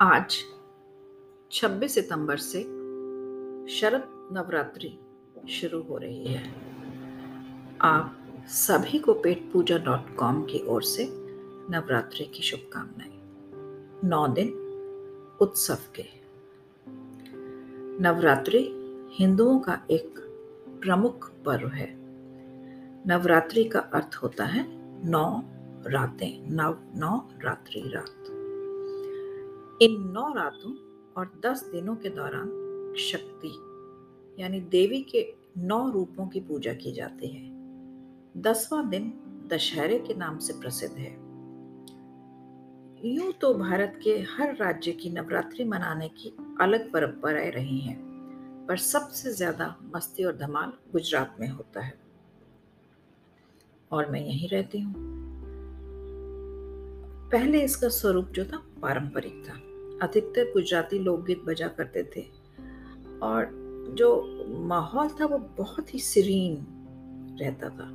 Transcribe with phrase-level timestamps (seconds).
[0.00, 0.38] आज
[1.52, 2.62] 26 सितंबर से
[3.68, 4.98] शरद नवरात्रि
[5.50, 6.54] शुरू हो रही है।
[7.80, 11.08] आप सभी को पेट पूजा डॉट कॉम की ओर से
[11.70, 13.20] नवरात्रि की शुभकामनाएँ।
[14.08, 14.48] नौ दिन
[15.40, 16.04] उत्सव के।
[18.02, 18.68] नवरात्रि
[19.12, 20.18] हिंदुओं का एक
[20.82, 21.94] प्रमुख पर्व है।
[23.06, 24.66] नवरात्रि का अर्थ होता है
[25.10, 25.42] नौ
[25.86, 28.15] रातें, नव, नौ रात्रि रात।
[29.82, 30.72] इन नौ रातों
[31.14, 32.46] और दस दिनों के दौरान
[32.98, 33.48] शक्ति,
[34.42, 39.12] यानी देवी के नौ रूपों की पूजा की जाती है। दसवां दिन
[39.46, 41.12] दशहरे के नाम से प्रसिद्ध है।
[43.04, 47.98] यूँ तो भारत के हर राज्य की नवरात्रि मनाने की अलग परंपराएँ रही हैं,
[48.68, 51.98] पर सबसे ज़्यादा मस्ती और धमाल गुजरात में होता है।
[53.90, 55.25] और मैं यहीं रहती हूँ।
[57.32, 59.54] पहले इसका स्वरूप जो था, पारंपरिक था।
[60.06, 62.24] अधिकतर गुजराती लोकगीत बजा करते थे।
[63.22, 63.50] और
[63.90, 66.66] जो माहौल था, वो बहुत ही सीरीन
[67.40, 67.88] रहता था।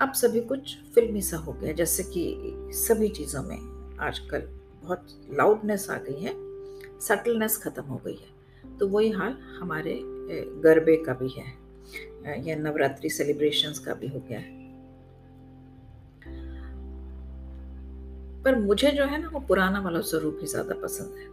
[0.00, 2.34] अब सभी कुछ फिल्मी सा हो गया, जैसे कि
[2.76, 4.40] सभी चीज़ों में आजकल
[4.82, 6.32] बहुत लाउडनेस आ गई है
[7.00, 10.00] सटलनेस ख़त्म हो गई है। तो वही हाल हमारे
[10.62, 14.67] गरबे का भी है या नवरात्रि सेलिब्रेशंस का भी हो गया है।
[18.48, 21.26] पर मुझे जो है ना वो पुराना वाला स्वरूप ही ज़्यादा पसंद है।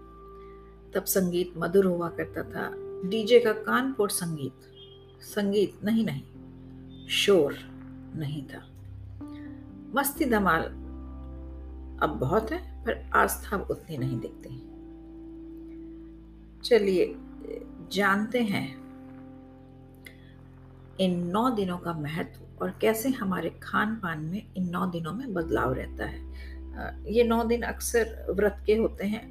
[0.93, 2.69] तब संगीत मधुर हुआ करता था।
[3.09, 4.71] डीजे का कानपुर संगीत
[5.23, 6.21] संगीत नहीं नहीं,
[7.07, 7.53] शोर
[8.15, 8.61] नहीं था।
[9.95, 10.63] मस्ती धमाल
[12.03, 14.49] अब बहुत है, पर आस्था उतनी नहीं दिखती।
[16.61, 17.15] चलिए,
[17.91, 18.67] जानते हैं,
[20.99, 25.33] इन नौ दिनों का महत्व और कैसे हमारे खान पान में इन नौ दिनों में
[25.33, 26.54] बदलाव रहता है।
[27.07, 29.21] ये नौ दिन अक्सर व्रत के होते हैं।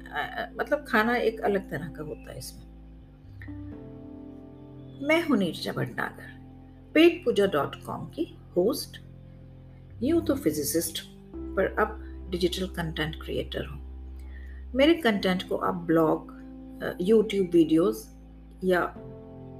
[0.55, 2.63] मतलब खाना एक अलग तरह का होता है इसमें।
[5.07, 6.33] मैं हूँ नीरजा भटनागर
[6.93, 8.25] पेट पूजा डॉट कॉम की
[8.55, 9.01] होस्ट।
[10.03, 11.03] यूँ तो फिजिसिस्ट,
[11.55, 13.79] पर अब डिजिटल कंटेंट क्रिएटर हूँ।
[14.75, 16.33] मेरे कंटेंट को आप ब्लॉग
[17.01, 18.07] यूट्यूब वीडियोस
[18.63, 18.81] या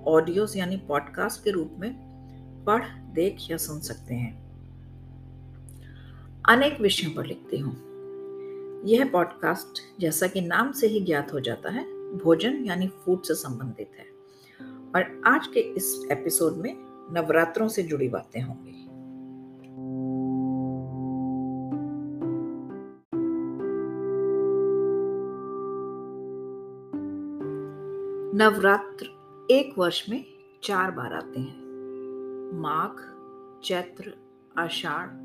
[0.07, 1.93] ऑडियोज यानी पॉडकास्ट के रूप में
[2.65, 2.83] पढ़,
[3.13, 4.44] देख या सुन सकते हैं।
[6.49, 7.73] अनेक विषयों पर लिखती हूँ।
[8.85, 11.83] यह पॉडकास्ट जैसा कि नाम से ही ज्ञात हो जाता है,
[12.17, 14.05] भोजन यानी फ़ूड से संबंधित है।
[14.95, 16.75] और आज के इस एपिसोड में
[17.13, 18.71] नवरात्रों से जुड़ी बातें होंगी।
[28.37, 29.05] नवरात्र
[29.51, 30.25] एक वर्ष में
[30.63, 31.65] चार बार आते हैं।
[32.61, 32.95] माघ,
[33.63, 34.13] चैत्र,
[34.57, 35.24] आषाढ़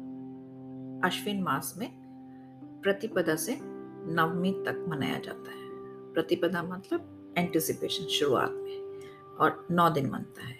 [1.04, 1.88] अश्विन मास में
[2.82, 3.58] प्रतिपदा से
[4.14, 5.68] नवमी तक मनाया जाता है।
[6.14, 9.00] प्रतिपदा मतलब एंटिसिपेशन शुरुआत में,
[9.40, 10.58] और नौ दिन मनता है।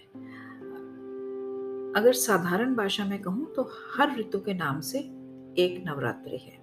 [1.95, 4.99] अगर साधारण भाषा में कहूँ तो हर ऋतु के नाम से
[5.57, 6.59] एक नवरात्रि है।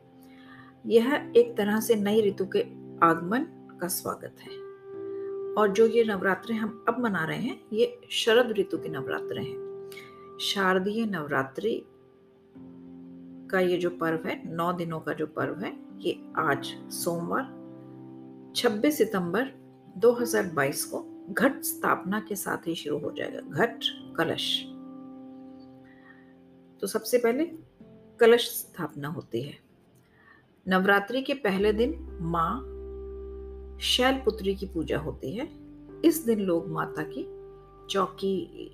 [0.87, 2.63] यह एक तरह से नई ऋतु के
[3.07, 3.47] आगमन
[3.81, 4.57] का स्वागत है।
[5.55, 9.69] और जो ये नवरात्रे हम अब मना रहे हैं, ये शरद ऋतु के नवरात्रे हैं।
[10.41, 11.83] शारदीय नवरात्रि
[13.51, 17.45] का ये जो पर्व है, नौ दिनों का जो पर्व है, ये आज सोमवार
[18.57, 19.51] 26 सितंबर
[19.99, 23.85] 2022 को घट स्थापना के साथ ही शुरू हो जाएगा, घट
[24.17, 24.65] कलश।
[26.81, 27.45] तो सबसे पहले
[28.21, 29.59] कलश स्थापना होती है।
[30.69, 32.59] नवरात्रि के पहले दिन माँ
[33.81, 35.49] शैलपुत्री की पूजा होती है।
[36.05, 37.27] इस दिन लोग माता की
[37.91, 38.71] चौकी,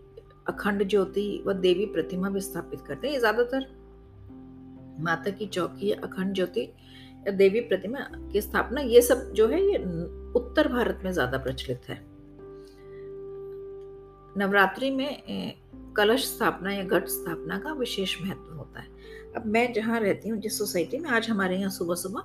[0.48, 3.83] अखंड ज्योति व देवी प्रतिमा भी स्थापित करते हैं। ये ज़्यादातर
[5.00, 6.60] माता की चौकी, अखंड ज्योति
[7.26, 7.98] या देवी प्रतिमा
[8.32, 9.78] की स्थापना, ये सब जो है, ये
[10.36, 12.00] उत्तर भारत में ज़्यादा प्रचलित है।
[14.36, 15.54] नवरात्रि में
[15.96, 18.88] कलश स्थापना या घट स्थापना का विशेष महत्व होता है।
[19.36, 22.20] अब मैं जहाँ रहती हूँ, जिस सोसाइटी में आज हमारे यहाँ सुबह सुबह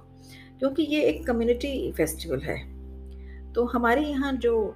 [0.59, 2.57] क्योंकि ये एक कम्युनिटी फेस्टिवल है
[3.53, 4.75] तो हमारे यहाँ जो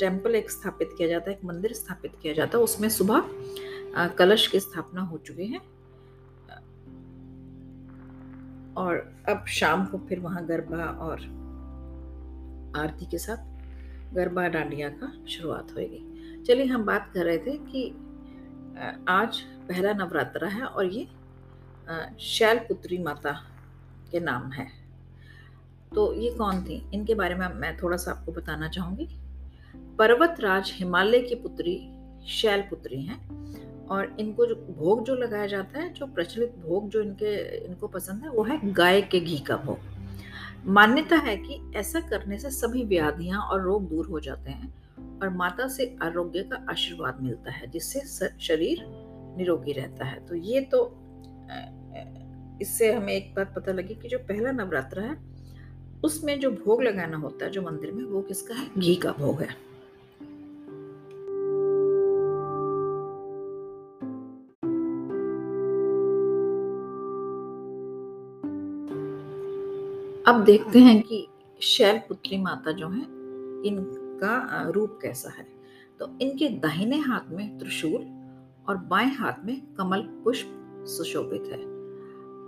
[0.00, 4.46] टेंपल एक स्थापित किया जाता है, एक मंदिर स्थापित किया जाता है, उसमें सुबह कलश
[4.46, 5.60] की स्थापना हो चुकी है।
[8.76, 11.20] और अब शाम को फिर वहाँ गरबा और
[12.76, 13.36] आरती के साथ
[14.14, 17.90] गरबा डांडिया का शुरुआत होगी चलिए हम बात कर रहे थे कि
[19.08, 21.06] आज पहला नवरात्रा है और ये
[22.20, 23.32] शैलपुत्री माता
[24.10, 24.66] के नाम है।
[25.94, 26.90] तो ये कौन थी?
[26.94, 29.08] इनके बारे में मैं थोड़ा सा आपको बताना चाहूँगी।
[29.98, 31.92] पर्वत राज हिमालय की पुत्री
[32.26, 33.18] शैलपुत्री हैं।
[33.90, 38.22] और इनको जो भोग जो लगाया जाता है, जो प्रचलित भोग जो इनके, इनको पसंद
[38.22, 39.78] है, वो है गाय के घी का भोग।
[40.66, 44.74] मान्यता है कि ऐसा करने से सभी व्याधियाँ और रोग दूर हो जाते हैं
[45.22, 48.00] और माता से आरोग्य का आशीर्वाद मिलता है, जिससे
[48.40, 48.84] शरीर
[49.38, 51.00] निरोगी रहता है। तो ये तो
[52.62, 55.16] इससे हमें एक बात पता लगी कि जो पहला नवरात्र है,
[56.04, 58.68] उसमें जो भोग लगाना होता है, जो मंदिर में, वो किसका है?
[58.78, 59.73] घी का भोग है।
[70.34, 71.28] अब देखते हैं कि
[71.60, 73.02] शैलपुत्री माता जो है,
[73.66, 75.46] इनका रूप कैसा है?
[75.98, 78.06] तो इनके दाहिने हाथ में त्रिशूल
[78.68, 80.48] और बाएँ हाथ में कमल पुष्प
[80.88, 81.62] सुशोभित है।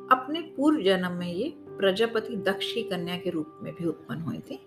[0.09, 4.39] अपने पूर्व जन्म में ये प्रजापति दक्ष की कन्या के रूप में भी उत्पन्न हुई
[4.39, 4.61] थी।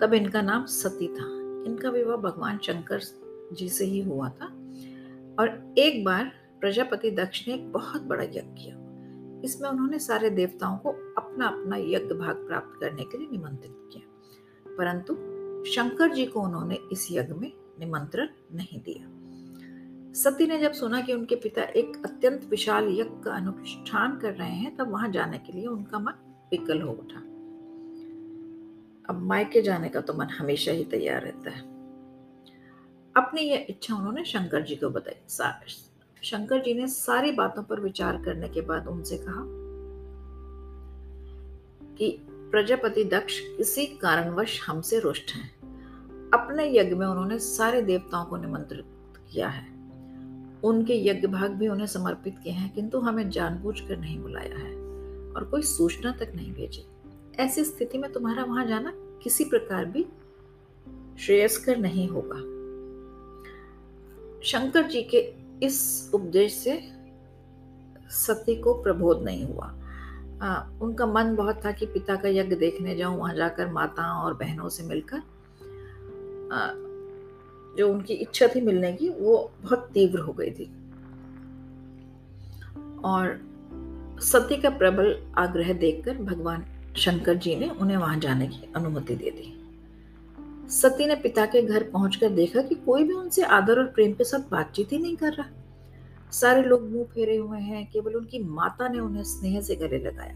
[0.00, 1.26] तब इनका नाम सती था।
[1.66, 3.00] इनका विवाह भगवान शंकर
[3.52, 4.46] जी से ही हुआ था।
[5.38, 8.74] और एक बार प्रजापति दक्ष ने एक बहुत बड़ा यज्ञ किया।
[9.44, 11.05] इसमें उन्होंने सारे देवताओं को
[11.36, 14.02] अपना अपना यज्ञ भाग प्राप्त करने के लिए निमंत्रित किया।
[14.76, 15.14] परंतु
[15.70, 19.06] शंकर जी को उन्होंने इस यज्ञ में निमंत्रण नहीं दिया।
[20.12, 24.50] सती ने जब सुना कि उनके पिता एक अत्यंत विशाल यज्ञ का अनुष्ठान कर रहे
[24.50, 26.12] हैं, तब वहाँ जाने के लिए उनका मन
[26.50, 27.20] विकल हो उठा।
[29.08, 31.60] अब मायके जाने का तो मन हमेशा ही तैयार रहता है।
[33.16, 35.14] अपनी यह इच्छा उन्होंने शंकर जी को बताई।
[36.22, 39.65] शंकर जी ने सारी बातों पर विचार करने के बाद उनसे कहा
[41.98, 45.56] कि प्रजापति दक्ष किसी कारणवश हमसे रुष्ट हैं।
[46.34, 48.84] अपने यज्ञ में उन्होंने सारे देवताओं को निमंत्रित
[49.32, 49.76] किया है।
[50.64, 54.76] उनके यज्ञ भाग भी उन्हें समर्पित किए हैं, किंतु हमें जानबूझकर नहीं बुलाया है
[55.32, 56.86] और कोई सूचना तक नहीं भेजी।
[57.36, 60.06] ऐसी स्थिति में तुम्हारा वहाँ जाना किसी प्रकार भी
[61.18, 62.56] श्रेयस्कर नहीं होगा।
[64.42, 66.82] शंकर जी के इस उपदेश से
[68.10, 69.75] सती को प्रबोध नहीं हुआ।
[70.42, 74.34] आ, उनका मन बहुत था कि पिता का यज्ञ देखने जाऊँ वहाँ जाकर माताओं और
[74.34, 75.16] बहनों से मिलकर।
[76.52, 76.70] आ,
[77.78, 80.64] जो उनकी इच्छा थी मिलने की वो बहुत तीव्र हो गई थी।
[83.04, 83.40] और
[84.20, 86.64] सती का प्रबल आग्रह देखकर भगवान
[86.96, 89.52] शंकर जी ने उन्हें वहाँ जाने की अनुमति दे दी।
[90.70, 94.24] सती ने पिता के घर पहुंचकर देखा कि कोई भी उनसे आदर और प्रेम के
[94.24, 95.46] साथ बातचीत ही नहीं कर रहा।
[96.30, 100.34] सारे लोग मुँह फेरे हुए हैं, केवल उनकी माता ने उन्हें स्नेह से गले लगाया।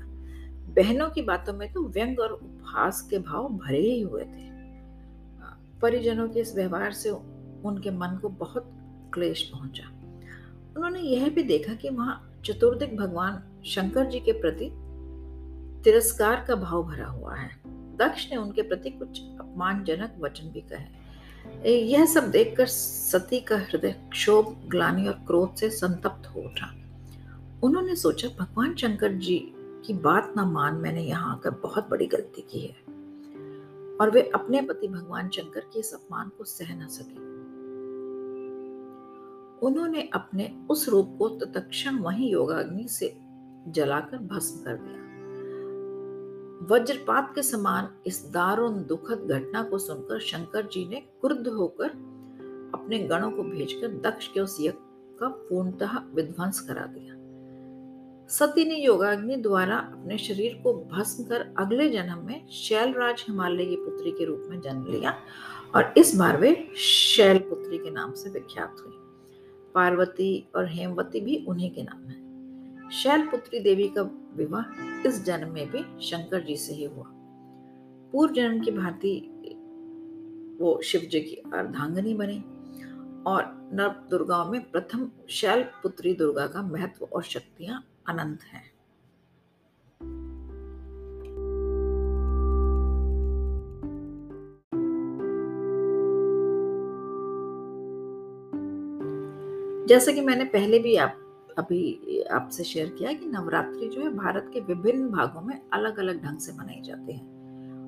[0.74, 4.50] बहनों की बातों में तो व्यंग और उपहास के भाव भरे ही हुए थे।
[5.80, 8.70] परिजनों के इस व्यवहार से उनके मन को बहुत
[9.14, 9.88] क्लेश पहुँचा।
[10.76, 14.70] उन्होंने यह भी देखा कि वहाँ चतुर्दिक भगवान शंकर जी के प्रति
[15.84, 17.50] तिरस्कार का भाव भरा हुआ है।
[17.96, 20.99] दक्ष ने उनके प्रति कुछ अपमानजनक वचन भी कहे।
[21.66, 26.74] यह सब देखकर सती का हृदय क्षोभ, ग्लानी और क्रोध से संतप्त हो उठा।
[27.62, 32.42] उन्होंने सोचा, भगवान शंकर जी की बात ना मान मैंने यहाँ आकर बहुत बड़ी गलती
[32.42, 33.00] की है।
[34.00, 37.30] और वे अपने पति भगवान शंकर के इस अपमान को सह न सके।
[39.66, 43.18] उन्होंने अपने उस रूप को तत्क्षण वही योगाग्नि से
[43.68, 45.09] जलाकर भस्म कर दिया।
[46.62, 51.88] वज्रपात के समान इस दारुण, दुखद घटना को सुनकर शंकर जी ने क्रुद्ध होकर
[52.74, 54.78] अपने गणों को भेजकर दक्ष के उस यज्ञ
[55.20, 57.14] का पूर्णतः विध्वंस करा दिया।
[58.28, 63.76] सती ने योगाग्नि द्वारा अपने शरीर को भस्म कर अगले जन्म में शैलराज हिमालय की
[63.76, 65.14] पुत्री के रूप में जन्म लिया
[65.74, 68.92] और इस बार वे शैल पुत्री के नाम से विख्यात हुई।
[69.74, 72.20] पार्वती और हेमवती भी उन्हीं के नाम है।
[72.90, 74.02] शैलपुत्री देवी का
[74.36, 77.04] विवाह इस जन्म में भी शंकर जी से ही हुआ।
[78.12, 79.36] पूर्व जन्म की भांति
[80.60, 82.38] वो शिव जी की अर्धांगनी बने
[83.26, 88.62] और नव दुर्गाओं में प्रथम शैल पुत्री दुर्गा का महत्व और शक्तियाँ अनंत हैं।
[99.86, 104.50] जैसे कि मैंने पहले भी आप अभी आपसे शेयर किया कि नवरात्रि जो है भारत
[104.52, 107.20] के विभिन्न भागों में अलग अलग ढंग से मनाई जाती है।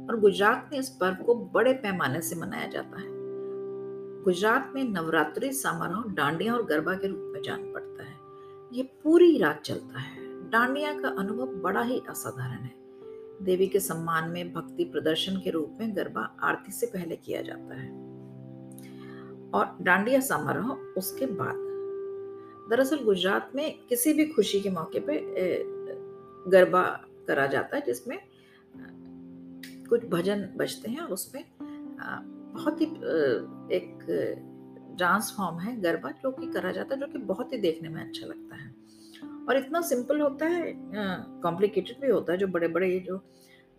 [0.07, 3.07] और गुजरात में इस पर्व को बड़े पैमाने से मनाया जाता है।
[4.23, 8.15] गुजरात में नवरात्रि समारोह डांडिया और गरबा के रूप में जान पड़ता है।
[8.73, 12.75] ये पूरी रात चलता है। डांडिया का अनुभव बड़ा ही असाधारण है।
[13.43, 17.75] देवी के सम्मान में, भक्ति प्रदर्शन के रूप में गरबा आरती से पहले किया जाता
[17.75, 17.91] है।
[19.51, 21.72] और डांडिया समारोह उसके बाद
[22.71, 25.19] दरअसल गुजरात में किसी भी खुशी के मौके पे
[26.51, 26.83] गरबा
[27.29, 28.19] करा जाता है, जिसमें
[29.89, 32.87] कुछ भजन बजते हैं और उसमें बहुत ही
[33.77, 33.99] एक
[34.99, 38.01] डांस फॉर्म है गरबा जो कि करा जाता है, जो कि बहुत ही देखने में
[38.03, 38.71] अच्छा लगता है।
[39.49, 40.73] और इतना सिंपल होता है
[41.43, 43.21] कॉम्प्लिकेटेड भी होता है, जो बड़े बड़े ये जो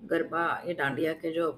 [0.04, 1.50] गरबा, ये डांडिया के जो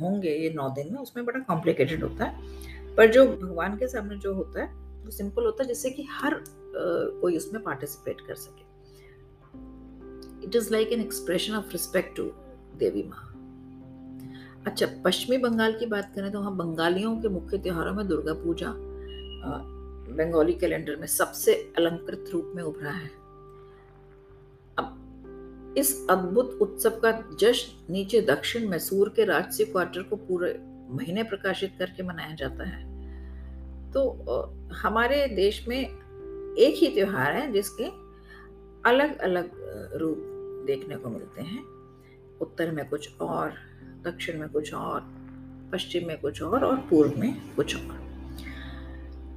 [0.00, 4.16] होंगे ये नौ दिन में, उसमें बड़ा कॉम्प्लिकेटेड होता है। पर जो भगवान के सामने
[4.16, 6.42] जो होता है सिंपल होता है, जिससे कि हर
[7.20, 8.62] कोई उसमें पार्टिसिपेट कर सके।
[10.46, 12.24] It is like an expression of respect to
[12.78, 13.30] देवी माँ
[14.66, 18.72] अच्छा पश्चिमी बंगाल की बात करें तो वहाँ बंगालियों के मुख्य त्योहारों में दुर्गा पूजा
[20.16, 23.10] बंगाली कैलेंडर में सबसे अलंकृत रूप में उभरा है।
[24.78, 30.58] अब, इस अद्भुत उत्सव का जश्न नीचे दक्षिण मैसूर के राजसी क्वार्टर को पूरे
[30.90, 32.93] महीने प्रकाशित करके मनाया जाता है।
[33.94, 37.84] तो हमारे देश में एक ही त्यौहार है जिसके
[38.90, 39.50] अलग अलग
[39.94, 40.18] रूप
[40.66, 41.62] देखने को मिलते हैं।
[42.40, 43.54] उत्तर में कुछ और,
[44.04, 45.00] दक्षिण में कुछ और,
[45.72, 48.02] पश्चिम में कुछ और और पूर्व में कुछ और।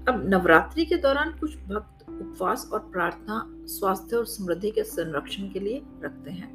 [0.09, 5.59] अब नवरात्रि के दौरान कुछ भक्त उपवास और प्रार्थना स्वास्थ्य और समृद्धि के संरक्षण के
[5.59, 6.49] लिए रखते हैं।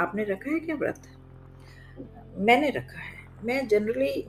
[0.00, 1.02] आपने रखा है क्या व्रत?
[2.36, 4.28] मैंने रखा है। मैं जनरली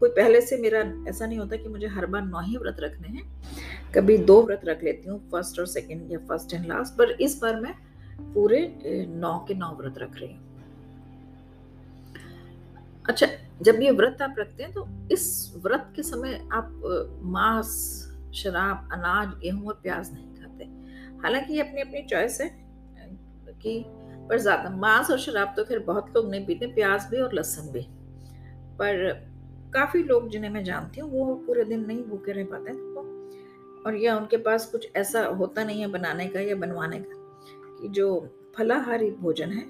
[0.00, 3.08] कोई पहले से मेरा ऐसा नहीं होता कि मुझे हर बार नौ ही व्रत रखने
[3.08, 7.10] हैं। कभी दो व्रत रख लेती हूँ फ़र्स्ट और सेकंड या फ़र्स्ट एंड लास्ट पर
[7.20, 7.74] इस बार मैं
[8.34, 8.60] पूरे
[9.08, 10.46] नौ के नौ व्रत रख रही हूँ।
[13.04, 13.26] अच्छा
[13.62, 16.80] जब ये व्रत आप रखते हैं तो इस व्रत के समय आप
[17.26, 17.68] मांस,
[18.34, 20.64] शराब, अनाज, गेहूँ और प्याज नहीं खाते।
[21.22, 22.48] हालाँकि ये अपनी अपनी चॉइस है,
[23.54, 23.84] कि
[24.28, 27.72] पर ज़्यादा, मांस और शराब तो खैर बहुत लोग नहीं पीते, प्याज भी और लहसुन
[27.72, 27.86] भी।
[28.80, 29.27] पर
[29.70, 33.82] काफ़ी लोग जिन्हें मैं जानती हूँ, वो पूरे दिन नहीं भूखे रह पाते हैं। तो
[33.86, 37.14] और या उनके पास कुछ ऐसा होता नहीं है बनाने का या बनवाने का
[37.80, 38.08] कि जो
[38.56, 39.64] फलाहारी भोजन है,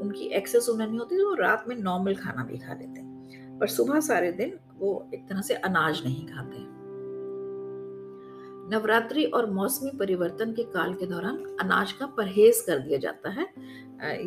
[0.00, 3.58] उनकी एक्सेस उन्हें नहीं होती तो वो रात में नॉर्मल खाना भी खा लेते हैं।
[3.58, 6.68] पर सुबह सारे दिन वो एक तरह से अनाज नहीं खाते
[8.70, 13.46] नवरात्रि और मौसमी परिवर्तन के काल के दौरान अनाज का परहेज कर दिया जाता है।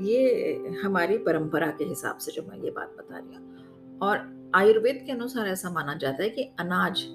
[0.02, 4.18] ये हमारी परंपरा के हिसाब से जो मैं ये बात बता रही हूँ। और
[4.56, 7.06] आयुर्वेद के अनुसार ऐसा माना जाता है कि अनाज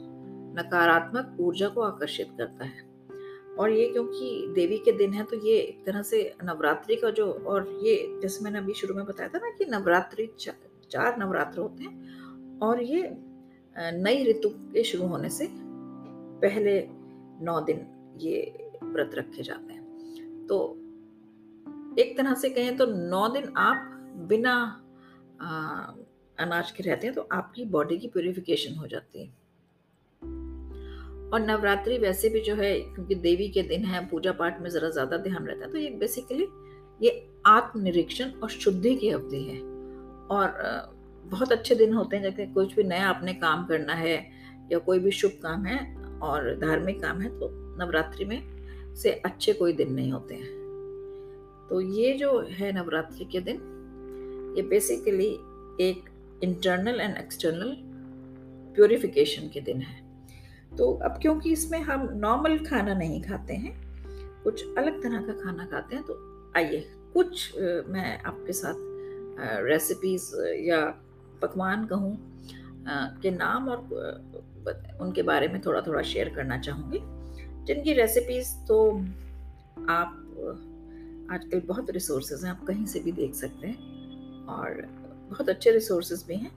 [0.59, 2.87] नकारात्मक ऊर्जा को आकर्षित करता है।
[3.59, 7.31] और ये क्योंकि देवी के दिन है तो ये एक तरह से नवरात्रि का जो
[7.47, 10.53] और ये जैसे मैंने अभी शुरू में बताया था ना कि नवरात्रि चा,
[10.91, 13.17] चार नवरात्र होते हैं और ये
[13.77, 15.49] नई ऋतु के शुरू होने से
[16.43, 16.81] पहले
[17.45, 17.87] नौ दिन
[18.21, 20.59] ये व्रत रखे जाते हैं। तो
[21.99, 23.91] एक तरह से कहें तो नौ दिन आप
[24.29, 24.55] बिना
[26.41, 29.27] अनाज के रहते हैं तो आपकी बॉडी की प्योरिफिकेशन हो जाती है।
[31.29, 34.89] और नवरात्रि वैसे भी जो है, क्योंकि देवी के दिन है पूजा पाठ में ज़रा
[34.91, 36.47] ज़्यादा ध्यान रहता है तो ये बेसिकली
[37.01, 37.11] ये
[37.47, 39.59] आत्मनिरीक्षण और शुद्धि की अवधि है।
[40.29, 40.55] और
[41.25, 44.17] बहुत अच्छे दिन होते हैं, जैसे कुछ भी नया आपने काम करना है,
[44.73, 45.79] या कोई भी शुभ काम है
[46.23, 50.57] और धार्मिक काम है तो नवरात्रि में से अच्छे कोई दिन नहीं होते हैं।
[51.71, 53.57] तो ये जो है नवरात्रि के दिन,
[54.57, 55.29] ये बेसिकली
[55.81, 56.08] एक
[56.43, 57.77] इंटरनल एंड एक्सटर्नल
[58.77, 59.97] प्योरिफिकेशन के दिन है।
[60.77, 63.73] तो अब क्योंकि इसमें हम नॉर्मल खाना नहीं खाते हैं,
[64.45, 66.17] कुछ अलग तरह का खाना खाते हैं तो
[66.57, 67.55] आइए कुछ
[67.89, 68.75] मैं आपके साथ
[69.65, 70.31] रेसिपीज़
[70.61, 70.81] या
[71.43, 72.17] पकवान कहूँ
[73.23, 73.79] के नाम और
[75.01, 77.01] उनके बारे में थोड़ा थोड़ा शेयर करना चाहूँगी।
[77.67, 78.79] जिनकी रेसिपीज़ तो
[79.91, 80.25] आप
[81.31, 84.81] आजकल बहुत रिसोर्सेज हैं, आप कहीं से भी देख सकते हैं। और
[85.29, 86.51] बहुत अच्छे रिसोर्सेज भी हैं।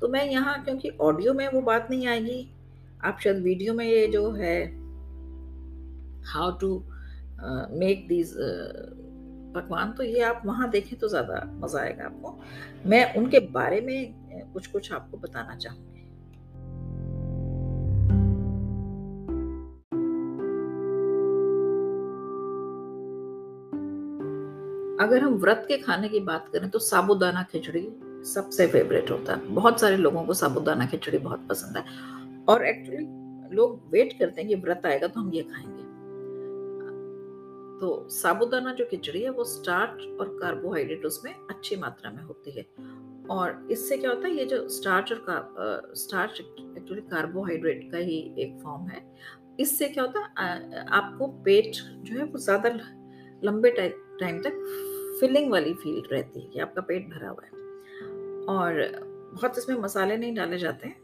[0.00, 2.48] तो मैं यहाँ, क्योंकि ऑडियो में वो बात नहीं आएगी,
[3.04, 4.56] आप शायद वीडियो में ये जो है
[6.26, 6.74] हाउ टू
[7.72, 8.32] मेक दीज
[9.54, 12.38] पकवान तो ये आप वहाँ देखें तो ज़्यादा मज़ा आएगा आपको।
[12.86, 15.92] मैं उनके बारे में कुछ कुछ आपको बताना चाहूँगी।
[25.00, 27.86] अगर हम व्रत के खाने की बात करें तो साबुदाना खिचड़ी
[28.24, 31.84] सबसे फेवरेट होता है। बहुत सारे लोगों को साबुदाना खिचड़ी बहुत पसंद है।
[32.48, 33.06] और एक्चुअली
[33.56, 35.82] लोग वेट करते हैं कि व्रत आएगा तो हम ये खाएँगे।
[37.80, 42.66] तो साबुदाना जो खिचड़ी है वो स्टार्च और कार्बोहाइड्रेट उसमें अच्छी मात्रा में होती है।
[43.30, 45.36] और इससे क्या होता है ये जो स्टार्च और का,
[45.94, 49.02] स्टार्च एक्चुअली कार्बोहाइड्रेट का ही एक फॉर्म है।
[49.60, 52.70] इससे क्या होता है आपको पेट जो है वो ज़्यादा
[53.44, 54.64] लंबे टाइम तक
[55.20, 57.53] फिलिंग वाली फील रहती है कि आपका पेट भरा हुआ है।
[58.48, 58.80] और
[59.34, 61.02] बहुत इसमें मसाले नहीं डाले जाते हैं।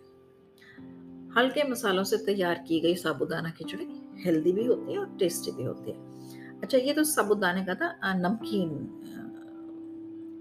[1.37, 3.87] हल्के मसालों से तैयार की गई साबुदाना खिचड़ी
[4.25, 8.15] हेल्दी भी होती है और टेस्टी भी होती है। अच्छा ये तो साबुदाने का था
[8.17, 8.71] नमकीन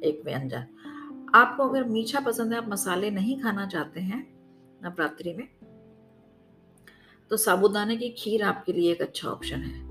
[0.05, 0.65] एक व्यंजन।
[1.35, 4.21] आपको अगर मीठा पसंद है, आप मसाले नहीं खाना चाहते हैं
[4.83, 5.47] नवरात्रि में
[7.31, 9.87] तो साबुदाने की खीर आपके लिए एक अच्छा ऑप्शन है।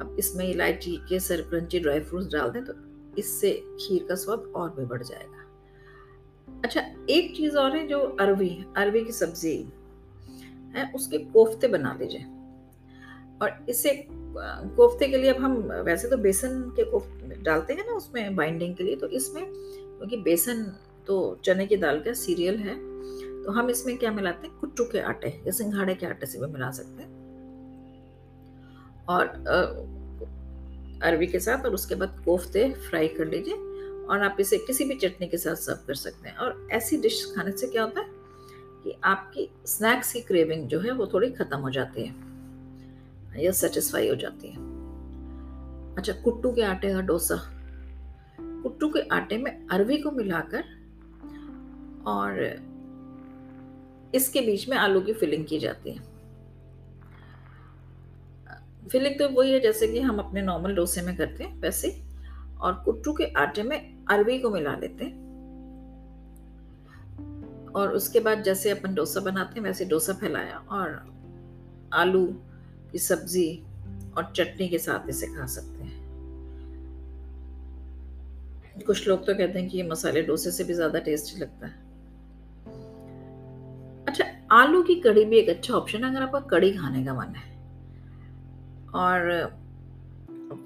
[0.00, 2.74] अब इसमें इलायची केसर क्रंची ड्राई फ्रूट्स डाल दें तो
[3.18, 5.41] इससे खीर का स्वाद और भी बढ़ जाएगा।
[6.64, 9.56] अच्छा एक चीज़ और है जो अरवी अरवी की सब्ज़ी
[10.74, 12.24] है, उसके कोफ्ते बना लीजिए।
[13.42, 17.94] और इसे कोफ्ते के लिए अब हम, वैसे तो बेसन के कोफ्ते डालते हैं ना
[17.94, 20.62] उसमें बाइंडिंग के लिए तो इसमें, क्योंकि बेसन
[21.06, 22.74] तो चने की दाल का सीरियल है
[23.44, 26.52] तो हम इसमें क्या मिलाते हैं, कुट्टू के आटे, या सिंघाड़े के आटे से भी
[26.52, 27.10] मिला सकते हैं।
[29.08, 29.26] और
[31.04, 33.54] अरवी के साथ, और उसके बाद कोफ्ते फ्राई कर लीजिए।
[34.08, 37.24] और आप इसे किसी भी चटनी के साथ सर्व कर सकते हैं। और ऐसी डिश
[37.36, 38.06] खाने से क्या होता है
[38.84, 44.08] कि आपकी स्नैक्स की क्रेविंग जो है वो थोड़ी ख़त्म हो जाती है या सेटिस्फाई
[44.08, 44.70] हो जाती है।
[45.96, 47.36] अच्छा कुट्टू के आटे का डोसा।
[48.40, 50.64] कुट्टू के आटे में अरवी को मिलाकर
[52.06, 52.40] और
[54.14, 56.10] इसके बीच में आलू की फिलिंग की जाती है।
[58.88, 61.88] फिलिंग तो वही है जैसे कि हम अपने नॉर्मल डोसे में करते हैं, वैसे
[62.62, 63.78] और कुट्टू के आटे में
[64.10, 65.20] अरवी को मिला लेते हैं।
[67.72, 71.00] और उसके बाद जैसे अपन डोसा बनाते हैं, वैसे डोसा फैलाया और
[71.92, 72.26] आलू
[72.92, 73.62] की सब्ज़ी
[74.16, 76.00] और चटनी के साथ इसे खा सकते हैं।
[78.86, 81.80] कुछ लोग तो कहते हैं कि ये मसाले डोसे से भी ज़्यादा टेस्टी लगता है।
[84.08, 87.34] अच्छा आलू की कड़ी भी एक अच्छा ऑप्शन है, अगर आपका कड़ी खाने का मन
[87.34, 87.50] है।
[88.94, 89.20] और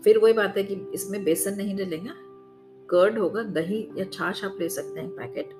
[0.05, 2.12] फिर वही बात है कि इसमें बेसन नहीं डलेगा
[2.88, 5.50] कर्ड होगा, दही या छाछ आप ले सकते हैं पैकेट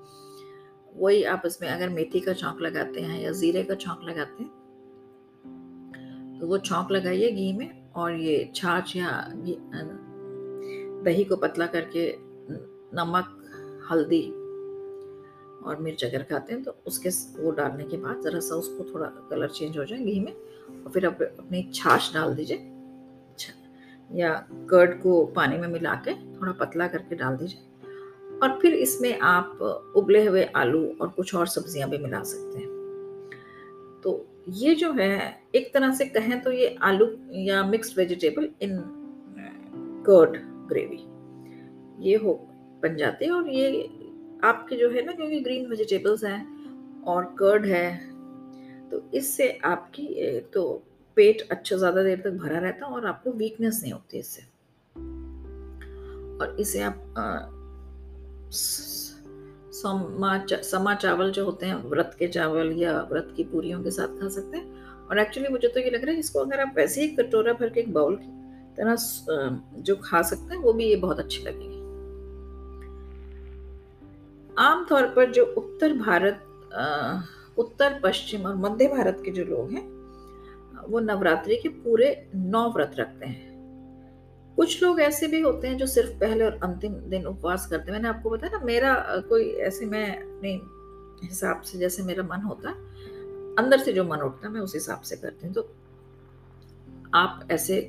[0.97, 4.51] वही आप इसमें अगर मेथी का चौंक लगाते हैं या ज़ीरे का चौंक लगाते हैं
[6.41, 9.11] तो वो चौंक लगाइए घी में और ये छाछ या
[11.05, 12.15] दही को पतला करके
[12.97, 13.33] नमक,
[13.91, 14.23] हल्दी
[15.67, 17.09] और मिर्च अगर खाते हैं तो उसके
[17.43, 20.91] वो डालने के बाद ज़रा सा उसको थोड़ा कलर चेंज हो जाए घी में और
[20.95, 22.73] फिर आप अपनी छाछ डाल दीजिए।
[24.11, 24.33] या
[24.71, 27.61] कर्ड को पानी में मिला के थोड़ा पतला करके डाल दीजिए।
[28.43, 29.59] और फिर इसमें आप
[29.97, 32.75] उबले हुए आलू और कुछ और सब्ज़ियाँ भी मिला सकते हैं।
[34.03, 37.07] तो ये जो है, एक तरह से कहें तो ये आलू
[37.41, 38.79] या mixed vegetable in
[40.07, 40.37] curd
[40.69, 41.05] gravy
[42.01, 42.33] ये हो,
[42.83, 43.83] बन जाते हैं और ये
[44.45, 47.89] आपके जो है ना, क्योंकि ग्रीन वेजिटेबल्स हैं और कर्ड है
[48.91, 50.63] तो इससे आपकी तो
[51.17, 54.43] पेट अच्छा ज़्यादा देर तक भरा रहता है और आपको वीकनेस नहीं होती इससे।
[56.37, 57.03] और इसे आप
[59.73, 64.21] समा समा चावल जो होते हैं, व्रत के चावल या व्रत की पूरियों के साथ
[64.21, 67.01] खा सकते हैं। और एक्चुअली मुझे तो ये लग रहा है इसको अगर आप वैसे
[67.01, 68.31] ही कटोरा भर के एक बाउल की
[68.77, 68.97] तरह
[69.81, 71.75] जो खा सकते हैं, वो भी ये बहुत अच्छी लगेगी।
[74.59, 76.43] आमतौर पर जो उत्तर भारत
[77.59, 79.85] उत्तर पश्चिम और मध्य भारत के जो लोग हैं
[80.89, 83.55] वो नवरात्रि के पूरे नौ व्रत रखते हैं।
[84.59, 87.93] कुछ लोग ऐसे भी होते हैं जो सिर्फ़ पहले और अंतिम दिन उपवास करते हैं।
[87.93, 88.95] मैंने आपको बताया ना, मेरा
[89.29, 90.53] कोई ऐसे मैं अपने
[91.23, 94.75] हिसाब से जैसे मेरा मन होता है अंदर से जो मन उठता है मैं उस
[94.75, 95.69] हिसाब से करती हूँ। तो
[97.15, 97.81] आप ऐसे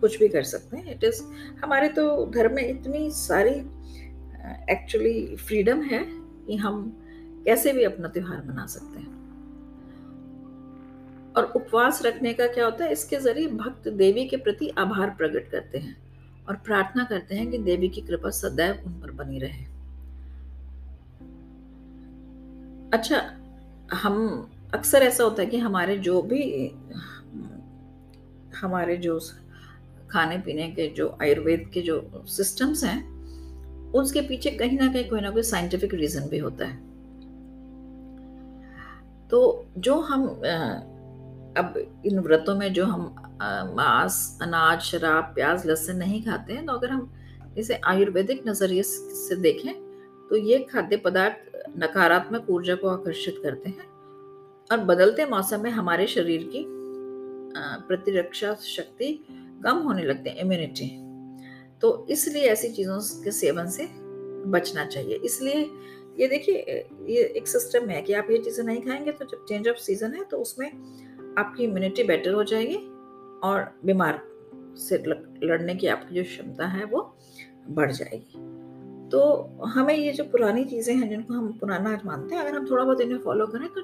[0.00, 1.22] कुछ भी कर सकते हैं। इट इज़
[1.64, 3.54] हमारे तो धर्म में इतनी सारी
[4.72, 6.04] एक्चुअली फ्रीडम है
[6.46, 6.84] कि हम
[7.46, 9.21] कैसे भी अपना त्यौहार मना सकते हैं।
[11.36, 12.92] और उपवास रखने का क्या होता है?
[12.92, 15.96] इसके ज़रिए भक्त देवी के प्रति आभार प्रकट करते हैं
[16.48, 19.64] और प्रार्थना करते हैं कि देवी की कृपा सदैव उन पर बनी रहे।
[22.92, 23.36] अच्छा
[23.92, 26.68] हम, अक्सर ऐसा होता है कि हमारे जो भी,
[28.60, 29.20] हमारे जो
[30.10, 33.12] खाने पीने के जो आयुर्वेद के जो सिस्टम्स हैं,
[33.92, 36.76] उसके पीछे कहीं ना कहीं, कोई ना कोई साइंटिफिक रीजन भी होता है।
[39.28, 40.42] तो जो हम
[41.58, 41.74] अब
[42.06, 43.02] इन व्रतों में जो हम
[43.76, 47.12] मांस, अनाज, शराब, प्याज, लहसुन नहीं खाते हैं तो अगर हम
[47.58, 49.72] इसे आयुर्वेदिक नज़रिए से देखें
[50.30, 53.90] तो ये खाद्य पदार्थ नकारात्मक ऊर्जा को आकर्षित करते हैं
[54.72, 56.64] और बदलते मौसम में हमारे शरीर की
[57.88, 59.12] प्रतिरक्षा शक्ति
[59.64, 60.88] कम होने लगते हैं इम्यूनिटी
[61.80, 63.88] तो इसलिए ऐसी चीज़ों के सेवन से
[64.50, 65.70] बचना चाहिए। इसलिए
[66.20, 66.54] ये देखिए,
[67.08, 70.14] ये एक सिस्टम है कि आप ये चीज़ें नहीं खाएँगे तो जब चेंज ऑफ़ सीज़न
[70.14, 70.70] है तो उसमें
[71.38, 72.76] आपकी इम्यूनिटी बेटर हो जाएगी
[73.44, 74.20] और बीमार
[74.78, 75.02] से
[75.44, 77.00] लड़ने की आपकी जो क्षमता है वो
[77.68, 78.50] बढ़ जाएगी।
[79.10, 79.20] तो
[79.66, 83.00] हमें ये जो पुरानी चीज़ें हैं जिनको हम पुराना मानते हैं, अगर हम थोड़ा बहुत
[83.00, 83.82] इन्हें फॉलो करें तो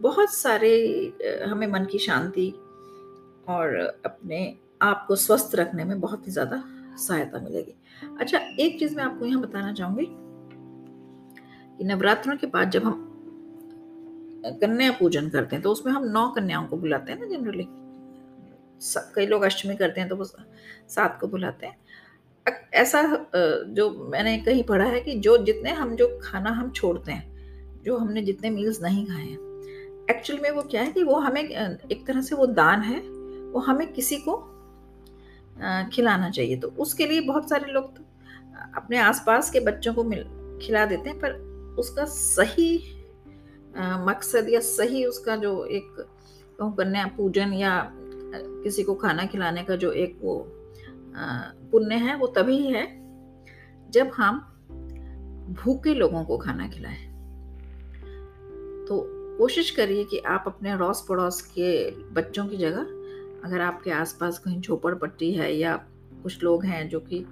[0.00, 0.72] बहुत सारे
[1.48, 2.48] हमें मन की शांति
[3.48, 6.62] और अपने आप को स्वस्थ रखने में बहुत ही ज़्यादा
[6.98, 7.74] सहायता मिलेगी।
[8.20, 10.06] अच्छा एक चीज़ मैं आपको यहाँ बताना चाहूँगी
[11.78, 13.11] कि नवरात्रों के बाद जब हम
[14.44, 17.66] कन्या पूजन करते हैं तो उसमें हम नौ कन्याओं को बुलाते हैं ना जनरली
[19.14, 21.76] कई लोग अष्टमी करते हैं तो वो सात को बुलाते हैं।
[22.74, 23.02] ऐसा
[23.68, 27.96] जो मैंने कहीं पढ़ा है कि जो जितने हम, जो खाना हम छोड़ते हैं, जो
[27.96, 29.38] हमने जितने मील्स नहीं खाए हैं
[30.10, 33.60] एक्चुअल में वो क्या है कि वो हमें एक तरह से वो दान है, वो
[33.60, 34.36] हमें किसी को
[35.92, 38.04] खिलाना चाहिए। तो उसके लिए बहुत सारे लोग तो
[38.76, 40.24] अपने आसपास के बच्चों को मिल,
[40.62, 42.76] खिला देते हैं, पर उसका सही
[43.76, 45.94] मकसद या सही उसका जो एक
[46.58, 50.34] कहूँ कन्या पूजन या किसी को खाना खिलाने का जो एक वो
[51.72, 52.84] पुण्य है, वो तभी है
[53.90, 54.38] जब हम
[55.54, 57.10] भूखे लोगों को खाना खिलाएँ।
[58.88, 59.00] तो
[59.38, 62.86] कोशिश करिए कि आप अपने अड़ोस पड़ोस के बच्चों की जगह,
[63.44, 65.76] अगर आपके आसपास कहीं झोपड़ पट्टी है या
[66.22, 67.24] कुछ लोग हैं जो कि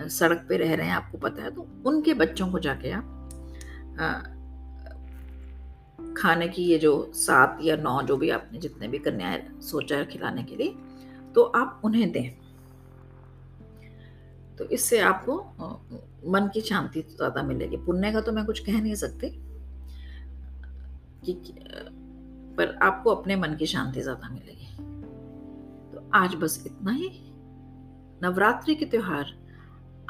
[0.00, 4.32] सड़क पे रह रहे हैं, आपको पता है तो उनके बच्चों को जाके आप
[6.16, 10.04] खाने की ये जो सात या नौ जो भी आपने जितने भी कन्याएँ सोचा है
[10.06, 10.74] खिलाने के लिए
[11.34, 12.30] तो आप उन्हें दें।
[14.58, 15.36] तो इससे आपको
[16.32, 19.28] मन की शांति तो ज़्यादा मिलेगी। पुण्य का तो मैं कुछ कह नहीं सकती
[21.24, 21.32] कि,
[22.56, 24.66] पर आपको अपने मन की शांति ज़्यादा मिलेगी।
[25.92, 27.08] तो आज बस इतना ही।
[28.22, 29.32] नवरात्रि के त्योहार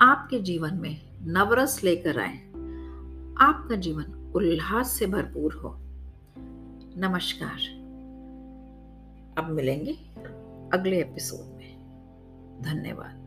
[0.01, 2.37] आपके जीवन में नवरस लेकर आए।
[3.40, 5.79] आपका जीवन उल्लास से भरपूर हो।
[6.99, 7.59] नमस्कार।
[9.39, 9.93] अब मिलेंगे
[10.79, 11.79] अगले एपिसोड में।
[12.63, 13.26] धन्यवाद।